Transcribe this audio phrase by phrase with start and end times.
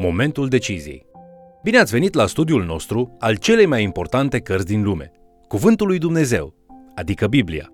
[0.00, 1.06] Momentul deciziei.
[1.62, 5.12] Bine ați venit la studiul nostru al celei mai importante cărți din lume,
[5.48, 6.54] Cuvântul lui Dumnezeu,
[6.94, 7.68] adică Biblia.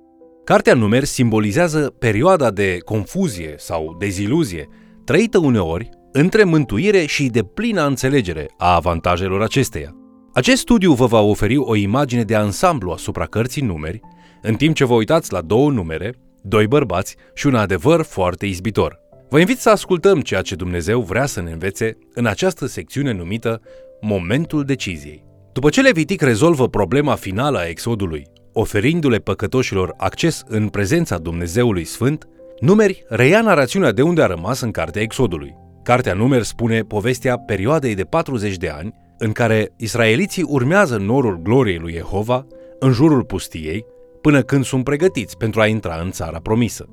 [0.45, 4.69] Cartea Numeri simbolizează perioada de confuzie sau deziluzie,
[5.05, 9.97] trăită uneori între mântuire și de plină înțelegere a avantajelor acesteia.
[10.33, 14.01] Acest studiu vă va oferi o imagine de ansamblu asupra cărții numeri,
[14.43, 19.04] în timp ce vă uitați la două numere, doi bărbați și un adevăr foarte izbitor.
[19.29, 23.61] Vă invit să ascultăm ceea ce Dumnezeu vrea să ne învețe în această secțiune numită
[24.01, 25.25] Momentul deciziei.
[25.53, 32.29] După ce Levitic rezolvă problema finală a exodului, oferindu-le păcătoșilor acces în prezența Dumnezeului Sfânt,
[32.61, 35.55] Numeri reia narațiunea de unde a rămas în cartea Exodului.
[35.83, 41.79] Cartea Numeri spune povestea perioadei de 40 de ani în care israeliții urmează norul gloriei
[41.79, 42.47] lui Jehova
[42.79, 43.85] în jurul pustiei,
[44.21, 46.89] până când sunt pregătiți pentru a intra în țara promisă.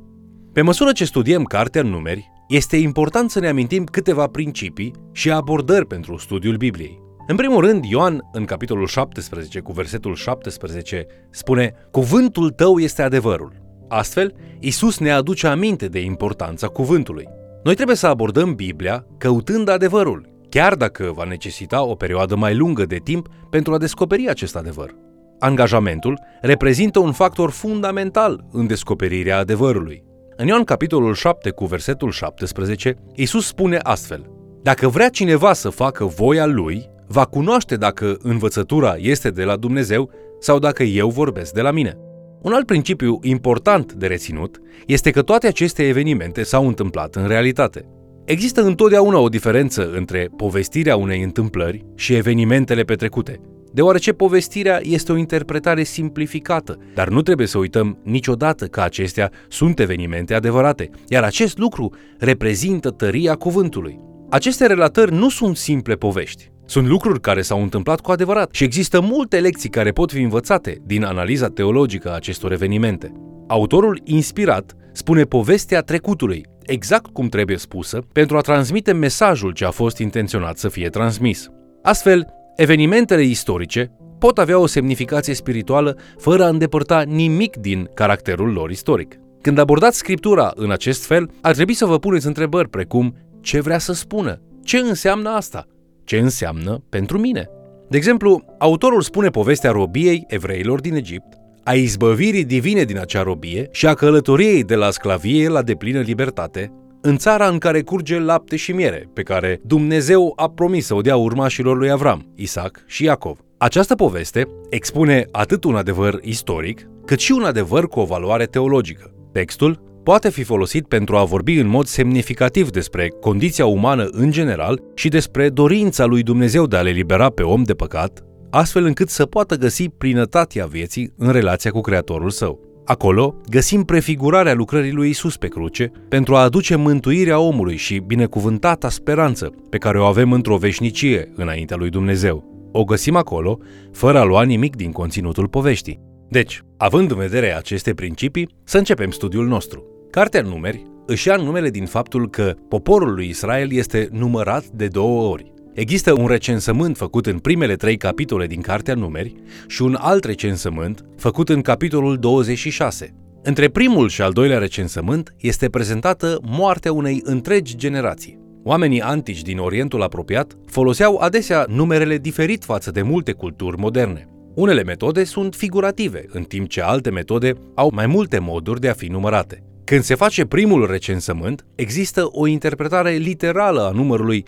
[0.54, 5.86] Pe măsură ce studiem cartea numeri, este important să ne amintim câteva principii și abordări
[5.86, 7.00] pentru studiul Bibliei.
[7.28, 13.54] În primul rând, Ioan, în capitolul 17, cu versetul 17, spune Cuvântul tău este adevărul.
[13.88, 17.28] Astfel, Isus ne aduce aminte de importanța cuvântului.
[17.64, 22.86] Noi trebuie să abordăm Biblia căutând adevărul, chiar dacă va necesita o perioadă mai lungă
[22.86, 24.96] de timp pentru a descoperi acest adevăr.
[25.40, 30.10] Angajamentul reprezintă un factor fundamental în descoperirea adevărului.
[30.42, 34.30] În Ioan capitolul 7 cu versetul 17, Isus spune astfel:
[34.62, 40.12] Dacă vrea cineva să facă voia lui, va cunoaște dacă învățătura este de la Dumnezeu
[40.40, 41.98] sau dacă eu vorbesc de la mine.
[42.42, 47.86] Un alt principiu important de reținut este că toate aceste evenimente s-au întâmplat în realitate.
[48.26, 53.42] Există întotdeauna o diferență între povestirea unei întâmplări și evenimentele petrecute,
[53.74, 59.80] deoarece povestirea este o interpretare simplificată, dar nu trebuie să uităm niciodată că acestea sunt
[59.80, 64.00] evenimente adevărate, iar acest lucru reprezintă tăria cuvântului.
[64.30, 69.02] Aceste relatări nu sunt simple povești, sunt lucruri care s-au întâmplat cu adevărat și există
[69.02, 73.12] multe lecții care pot fi învățate din analiza teologică a acestor evenimente.
[73.48, 79.72] Autorul inspirat spune povestea trecutului, exact cum trebuie spusă, pentru a transmite mesajul ce a
[79.72, 81.50] fost intenționat să fie transmis.
[81.84, 88.70] Astfel, evenimentele istorice pot avea o semnificație spirituală fără a îndepărta nimic din caracterul lor
[88.70, 89.16] istoric.
[89.42, 93.78] Când abordați scriptura în acest fel, ar trebui să vă puneți întrebări precum ce vrea
[93.78, 95.68] să spună, ce înseamnă asta,
[96.04, 97.50] ce înseamnă pentru mine.
[97.90, 101.34] De exemplu, autorul spune povestea robiei evreilor din Egipt,
[101.64, 106.72] a izbăvirii divine din acea robie și a călătoriei de la sclavie la deplină libertate,
[107.02, 111.02] în țara în care curge lapte și miere, pe care Dumnezeu a promis să o
[111.02, 113.38] dea urmașilor lui Avram, Isaac și Iacov.
[113.58, 119.14] Această poveste expune atât un adevăr istoric, cât și un adevăr cu o valoare teologică.
[119.32, 124.82] Textul poate fi folosit pentru a vorbi în mod semnificativ despre condiția umană în general
[124.96, 129.10] și despre dorința lui Dumnezeu de a le libera pe om de păcat, astfel încât
[129.10, 132.71] să poată găsi plinătatea vieții în relația cu Creatorul său.
[132.92, 138.90] Acolo găsim prefigurarea lucrării lui Isus pe cruce pentru a aduce mântuirea omului și binecuvântata
[138.90, 142.70] speranță pe care o avem într-o veșnicie înaintea lui Dumnezeu.
[142.72, 143.60] O găsim acolo,
[143.92, 146.00] fără a lua nimic din conținutul poveștii.
[146.30, 149.84] Deci, având în vedere aceste principii, să începem studiul nostru.
[150.10, 155.30] Cartea Numeri își ia numele din faptul că poporul lui Israel este numărat de două
[155.30, 155.52] ori.
[155.74, 159.34] Există un recensământ făcut în primele trei capitole din Cartea Numeri
[159.68, 163.16] și un alt recensământ făcut în capitolul 26.
[163.44, 168.40] Între primul și al doilea recensământ este prezentată moartea unei întregi generații.
[168.64, 174.26] Oamenii antici din Orientul apropiat foloseau adesea numerele diferit față de multe culturi moderne.
[174.56, 178.94] Unele metode sunt figurative, în timp ce alte metode au mai multe moduri de a
[178.94, 179.64] fi numărate.
[179.92, 184.46] Când se face primul recensământ, există o interpretare literală a numărului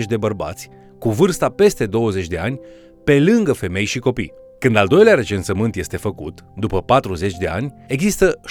[0.00, 2.60] 625.550 de bărbați, cu vârsta peste 20 de ani,
[3.04, 4.32] pe lângă femei și copii.
[4.58, 8.44] Când al doilea recensământ este făcut, după 40 de ani, există 624.730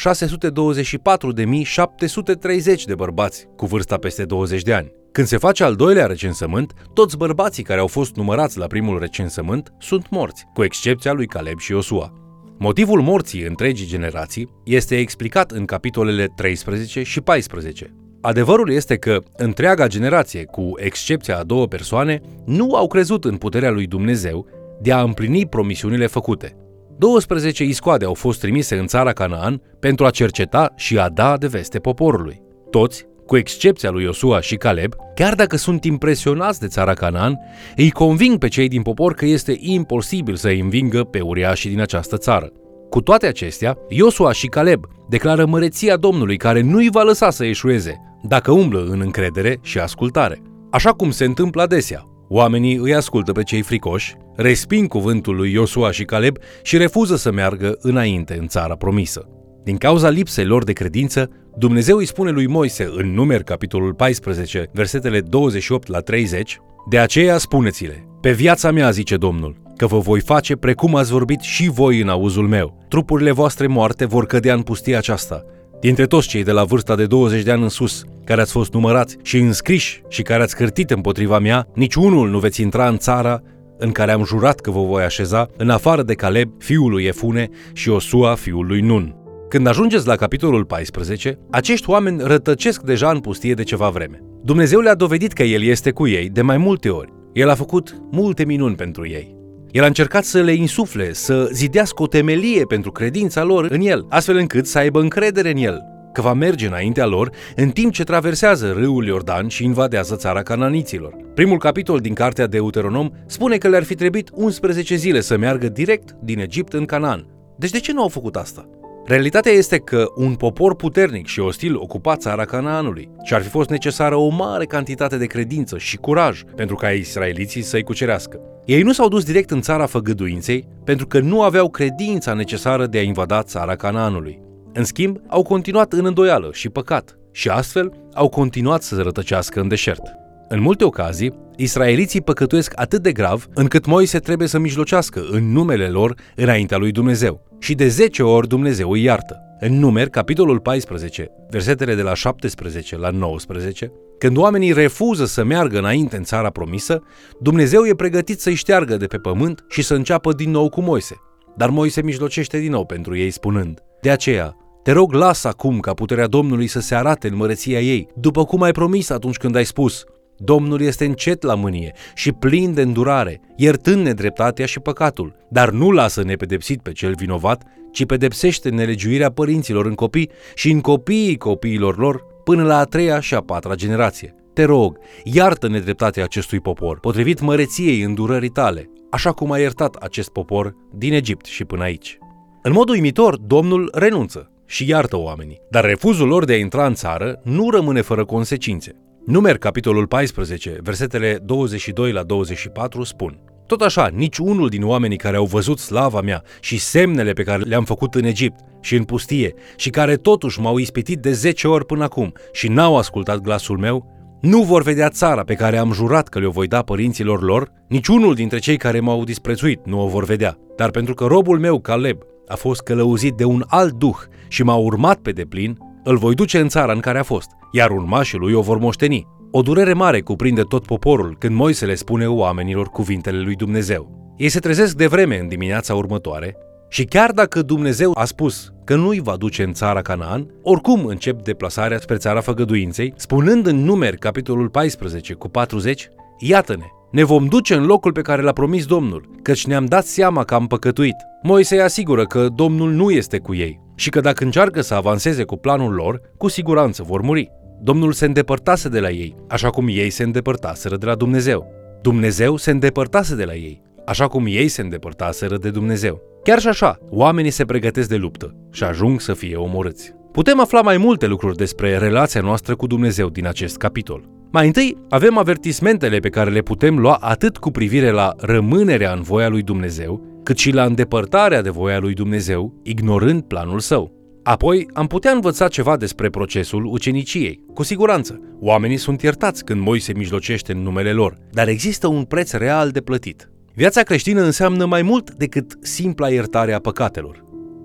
[2.86, 4.92] de bărbați cu vârsta peste 20 de ani.
[5.12, 9.74] Când se face al doilea recensământ, toți bărbații care au fost numărați la primul recensământ
[9.78, 12.29] sunt morți, cu excepția lui Caleb și Iosua.
[12.62, 17.94] Motivul morții întregii generații este explicat în capitolele 13 și 14.
[18.22, 23.70] Adevărul este că întreaga generație, cu excepția a două persoane, nu au crezut în puterea
[23.70, 24.46] lui Dumnezeu
[24.82, 26.56] de a împlini promisiunile făcute.
[26.98, 31.48] 12 iscoade au fost trimise în țara Canaan pentru a cerceta și a da de
[31.48, 32.42] veste poporului.
[32.70, 37.38] Toți cu excepția lui Iosua și Caleb, chiar dacă sunt impresionați de țara Canaan,
[37.76, 41.82] îi conving pe cei din popor că este imposibil să îi învingă pe uriașii din
[41.82, 42.52] această țară.
[42.90, 47.46] Cu toate acestea, Iosua și Caleb declară măreția Domnului care nu îi va lăsa să
[47.46, 50.42] eșueze, dacă umblă în încredere și ascultare.
[50.72, 52.04] Așa cum se întâmplă adesea.
[52.28, 57.32] Oamenii îi ascultă pe cei fricoși, resping cuvântul lui Iosua și Caleb și refuză să
[57.32, 59.39] meargă înainte în țara promisă.
[59.70, 64.70] Din cauza lipsei lor de credință, Dumnezeu îi spune lui Moise în Numer capitolul 14,
[64.74, 66.58] versetele 28 la 30,
[66.90, 71.40] De aceea spuneți-le, pe viața mea, zice Domnul, că vă voi face precum ați vorbit
[71.40, 72.86] și voi în auzul meu.
[72.88, 75.44] Trupurile voastre moarte vor cădea în pustia aceasta.
[75.80, 78.74] Dintre toți cei de la vârsta de 20 de ani în sus, care ați fost
[78.74, 83.42] numărați și înscriși și care ați cârtit împotriva mea, niciunul nu veți intra în țara
[83.78, 87.50] în care am jurat că vă voi așeza, în afară de Caleb, fiul lui Efune,
[87.74, 89.19] și Osua, fiul lui Nun.
[89.50, 94.20] Când ajungeți la capitolul 14, acești oameni rătăcesc deja în pustie de ceva vreme.
[94.44, 97.14] Dumnezeu le-a dovedit că El este cu ei de mai multe ori.
[97.34, 99.36] El a făcut multe minuni pentru ei.
[99.72, 104.06] El a încercat să le insufle, să zidească o temelie pentru credința lor în El,
[104.10, 105.82] astfel încât să aibă încredere în El,
[106.14, 111.16] că va merge înaintea lor în timp ce traversează râul Iordan și invadează țara cananiților.
[111.34, 116.16] Primul capitol din cartea Deuteronom spune că le-ar fi trebuit 11 zile să meargă direct
[116.24, 117.26] din Egipt în Canaan.
[117.58, 118.70] Deci de ce nu au făcut asta?
[119.10, 123.70] Realitatea este că un popor puternic și ostil ocupa țara Canaanului și ar fi fost
[123.70, 128.40] necesară o mare cantitate de credință și curaj pentru ca israeliții să-i cucerească.
[128.66, 132.98] Ei nu s-au dus direct în țara făgăduinței pentru că nu aveau credința necesară de
[132.98, 134.40] a invada țara Canaanului.
[134.74, 139.60] În schimb, au continuat în îndoială și păcat și astfel au continuat să se rătăcească
[139.60, 140.04] în deșert.
[140.48, 145.88] În multe ocazii, israeliții păcătuiesc atât de grav încât Moise trebuie să mijlocească în numele
[145.88, 147.42] lor înaintea lui Dumnezeu.
[147.60, 149.38] Și de 10 ori Dumnezeu îi iartă.
[149.60, 155.78] În Numer, capitolul 14, versetele de la 17 la 19, când oamenii refuză să meargă
[155.78, 157.04] înainte în țara promisă,
[157.40, 161.16] Dumnezeu e pregătit să-i șteargă de pe pământ și să înceapă din nou cu Moise.
[161.56, 165.94] Dar Moise mijlocește din nou pentru ei spunând, De aceea, te rog, lasă acum ca
[165.94, 169.66] puterea Domnului să se arate în măreția ei, după cum ai promis atunci când ai
[169.66, 170.06] spus,
[170.42, 175.92] Domnul este încet la mânie și plin de îndurare, iertând nedreptatea și păcatul, dar nu
[175.92, 181.98] lasă nepedepsit pe cel vinovat, ci pedepsește nelegiuirea părinților în copii și în copiii copiilor
[181.98, 184.36] lor până la a treia și a patra generație.
[184.54, 190.30] Te rog, iartă nedreptatea acestui popor, potrivit măreției îndurării tale, așa cum a iertat acest
[190.30, 192.18] popor din Egipt și până aici.
[192.64, 196.94] În mod uimitor, Domnul renunță și iartă oamenii, dar refuzul lor de a intra în
[196.94, 198.96] țară nu rămâne fără consecințe.
[199.30, 205.38] Numer, capitolul 14, versetele 22 la 24 spun Tot așa, nici unul din oamenii care
[205.38, 209.54] au văzut slava mea și semnele pe care le-am făcut în Egipt și în pustie
[209.76, 214.06] și care totuși m-au ispitit de 10 ori până acum și n-au ascultat glasul meu,
[214.42, 218.08] nu vor vedea țara pe care am jurat că le-o voi da părinților lor, nici
[218.08, 220.58] unul dintre cei care m-au disprețuit nu o vor vedea.
[220.76, 222.18] Dar pentru că robul meu, Caleb,
[222.48, 224.18] a fost călăuzit de un alt duh
[224.48, 227.90] și m-a urmat pe deplin, îl voi duce în țara în care a fost, iar
[227.90, 229.28] urmașii lui o vor moșteni.
[229.52, 234.34] O durere mare cuprinde tot poporul când Moise le spune oamenilor cuvintele lui Dumnezeu.
[234.38, 236.58] Ei se trezesc de vreme în dimineața următoare
[236.90, 241.06] și chiar dacă Dumnezeu a spus că nu îi va duce în țara Canaan, oricum
[241.06, 246.10] încep deplasarea spre țara făgăduinței, spunând în numeri capitolul 14 cu 40,
[246.40, 250.44] Iată-ne, ne vom duce în locul pe care l-a promis Domnul, căci ne-am dat seama
[250.44, 251.16] că am păcătuit.
[251.42, 255.44] Moise îi asigură că Domnul nu este cu ei și că dacă încearcă să avanseze
[255.44, 257.52] cu planul lor, cu siguranță vor muri.
[257.82, 261.72] Domnul se îndepărtase de la ei, așa cum ei se îndepărtaseră de la Dumnezeu.
[262.02, 266.22] Dumnezeu se îndepărtase de la ei, așa cum ei se îndepărtaseră de Dumnezeu.
[266.44, 270.14] Chiar și așa, oamenii se pregătesc de luptă și ajung să fie omorâți.
[270.32, 274.30] Putem afla mai multe lucruri despre relația noastră cu Dumnezeu din acest capitol.
[274.52, 279.22] Mai întâi, avem avertismentele pe care le putem lua atât cu privire la rămânerea în
[279.22, 284.12] voia lui Dumnezeu, cât și la îndepărtarea de voia lui Dumnezeu, ignorând planul său.
[284.44, 287.64] Apoi, am putea învăța ceva despre procesul uceniciei.
[287.74, 292.52] Cu siguranță, oamenii sunt iertați când Moise mijlocește în numele lor, dar există un preț
[292.52, 293.50] real de plătit.
[293.74, 297.44] Viața creștină înseamnă mai mult decât simpla iertare a păcatelor.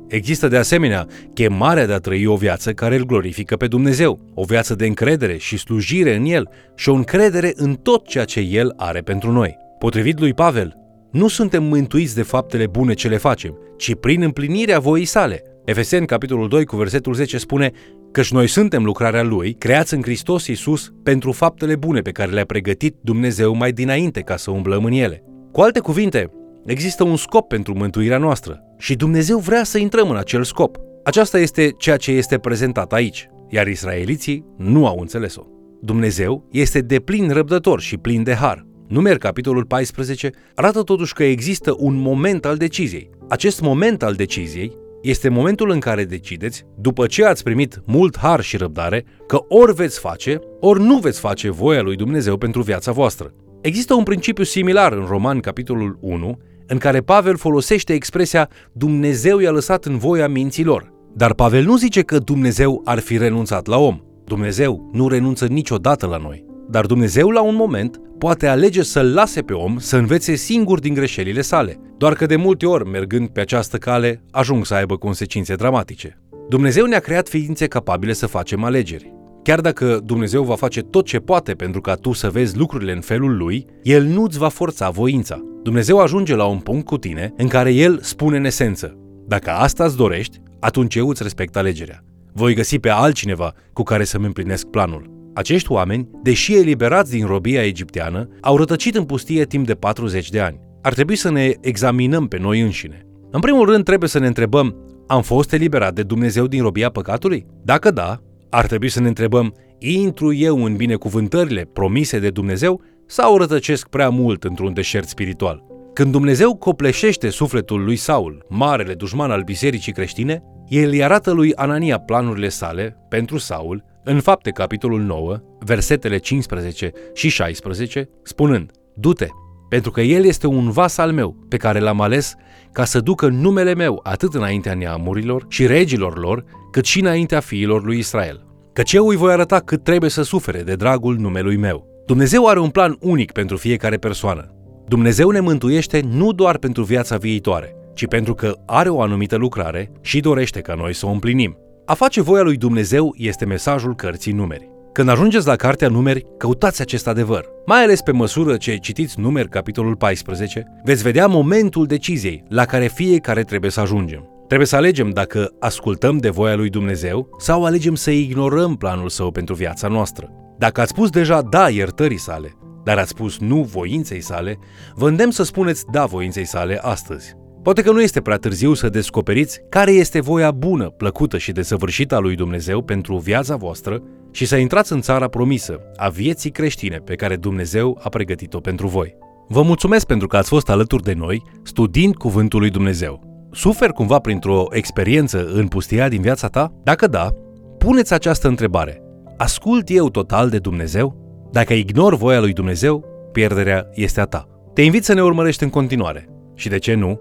[0.09, 4.45] Există de asemenea chemarea de a trăi o viață care îl glorifică pe Dumnezeu, o
[4.45, 8.73] viață de încredere și slujire în El și o încredere în tot ceea ce El
[8.77, 9.57] are pentru noi.
[9.79, 10.84] Potrivit lui Pavel,
[11.15, 15.43] nu suntem mântuiți de faptele bune ce le facem, ci prin împlinirea voii sale.
[15.65, 17.71] Efeseni, capitolul 2, cu versetul 10 spune
[18.13, 22.45] căci noi suntem lucrarea Lui, creați în Hristos Iisus pentru faptele bune pe care le-a
[22.45, 25.23] pregătit Dumnezeu mai dinainte ca să umblăm în ele.
[25.53, 26.31] Cu alte cuvinte,
[26.67, 30.77] există un scop pentru mântuirea noastră și Dumnezeu vrea să intrăm în acel scop.
[31.05, 35.43] Aceasta este ceea ce este prezentat aici, iar israeliții nu au înțeles-o.
[35.81, 38.67] Dumnezeu este de plin răbdător și plin de har.
[38.89, 43.11] Numer, capitolul 14, arată totuși că există un moment al deciziei.
[43.29, 48.41] Acest moment al deciziei este momentul în care decideți, după ce ați primit mult har
[48.41, 52.93] și răbdare, că ori veți face, ori nu veți face voia lui Dumnezeu pentru viața
[52.93, 53.35] voastră.
[53.61, 59.51] Există un principiu similar în Roman, capitolul 1, în care Pavel folosește expresia Dumnezeu i-a
[59.51, 60.93] lăsat în voia minților.
[61.15, 64.01] Dar Pavel nu zice că Dumnezeu ar fi renunțat la om.
[64.25, 66.54] Dumnezeu nu renunță niciodată la noi.
[66.69, 70.95] Dar Dumnezeu, la un moment, poate alege să-l lase pe om să învețe singur din
[70.95, 75.55] greșelile sale, doar că de multe ori, mergând pe această cale, ajung să aibă consecințe
[75.55, 76.19] dramatice.
[76.49, 79.13] Dumnezeu ne-a creat ființe capabile să facem alegeri.
[79.43, 83.01] Chiar dacă Dumnezeu va face tot ce poate pentru ca tu să vezi lucrurile în
[83.01, 85.41] felul lui, El nu-ți va forța voința.
[85.63, 89.85] Dumnezeu ajunge la un punct cu tine în care El spune în esență, dacă asta
[89.85, 92.05] îți dorești, atunci eu îți respect alegerea.
[92.33, 95.14] Voi găsi pe altcineva cu care să-mi împlinesc planul.
[95.35, 100.41] Acești oameni, deși eliberați din robia egipteană, au rătăcit în pustie timp de 40 de
[100.41, 100.61] ani.
[100.83, 103.07] Ar trebui să ne examinăm pe noi înșine.
[103.31, 104.77] În primul rând, trebuie să ne întrebăm,
[105.07, 107.47] am fost eliberat de Dumnezeu din robia păcatului?
[107.63, 113.37] Dacă da, ar trebui să ne întrebăm, intru eu în binecuvântările promise de Dumnezeu sau
[113.37, 115.65] rătăcesc prea mult într-un deșert spiritual?
[115.93, 121.55] Când Dumnezeu copleșește sufletul lui Saul, marele dușman al bisericii creștine, el îi arată lui
[121.55, 129.27] Anania planurile sale pentru Saul în fapte capitolul 9, versetele 15 și 16, spunând, Du-te,
[129.69, 132.35] pentru că el este un vas al meu, pe care l-am ales
[132.73, 137.85] ca să ducă numele meu atât înaintea neamurilor și regilor lor, cât și înaintea fiilor
[137.85, 138.47] lui Israel.
[138.73, 141.87] Căci eu îi voi arăta cât trebuie să sufere de dragul numelui meu.
[142.07, 144.55] Dumnezeu are un plan unic pentru fiecare persoană.
[144.89, 149.93] Dumnezeu ne mântuiește nu doar pentru viața viitoare, ci pentru că are o anumită lucrare
[150.01, 151.64] și dorește ca noi să o împlinim.
[151.87, 154.71] A face voia lui Dumnezeu este mesajul cărții numeri.
[154.93, 157.45] Când ajungeți la cartea numeri, căutați acest adevăr.
[157.67, 162.87] Mai ales pe măsură ce citiți numeri capitolul 14, veți vedea momentul deciziei la care
[162.87, 164.29] fiecare trebuie să ajungem.
[164.47, 169.31] Trebuie să alegem dacă ascultăm de voia lui Dumnezeu sau alegem să ignorăm planul său
[169.31, 170.31] pentru viața noastră.
[170.59, 172.53] Dacă ați spus deja da iertării sale,
[172.85, 174.59] dar ați spus nu voinței sale,
[174.95, 177.35] vă îndemn să spuneți da voinței sale astăzi.
[177.65, 182.15] Poate că nu este prea târziu să descoperiți care este voia bună, plăcută și desăvârșită
[182.15, 184.03] a lui Dumnezeu pentru viața voastră
[184.33, 188.87] și să intrați în țara promisă a vieții creștine pe care Dumnezeu a pregătit-o pentru
[188.87, 189.17] voi.
[189.49, 193.21] Vă mulțumesc pentru că ați fost alături de noi studiind Cuvântul lui Dumnezeu.
[193.53, 196.73] Suferi cumva printr-o experiență în pustia din viața ta?
[196.83, 197.31] Dacă da,
[197.79, 199.03] puneți această întrebare.
[199.37, 201.17] Ascult eu total de Dumnezeu?
[201.53, 204.49] Dacă ignor voia lui Dumnezeu, pierderea este a ta.
[204.75, 206.29] Te invit să ne urmărești în continuare.
[206.55, 207.21] Și de ce nu,